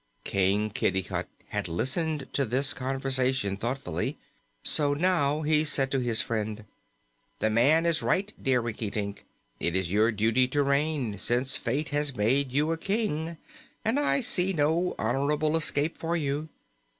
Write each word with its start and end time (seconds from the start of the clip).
King 0.23 0.71
Kitticut 0.71 1.27
had 1.49 1.67
listened 1.67 2.27
to 2.33 2.43
this 2.43 2.73
conversation 2.73 3.55
thoughtfully, 3.55 4.17
so 4.63 4.95
now 4.95 5.43
he 5.43 5.63
said 5.63 5.91
to 5.91 5.99
his 5.99 6.23
friend: 6.23 6.65
"The 7.37 7.51
man 7.51 7.85
is 7.85 8.01
right, 8.01 8.33
dear 8.41 8.61
Rinkitink. 8.63 9.23
It 9.59 9.75
is 9.75 9.91
your 9.91 10.11
duty 10.11 10.47
to 10.47 10.63
reign, 10.63 11.19
since 11.19 11.55
fate 11.55 11.89
has 11.89 12.15
made 12.17 12.51
you 12.51 12.71
a 12.71 12.79
King, 12.79 13.37
and 13.85 13.99
I 13.99 14.21
see 14.21 14.53
no 14.53 14.95
honorable 14.97 15.55
escape 15.55 15.99
for 15.99 16.17
you. 16.17 16.49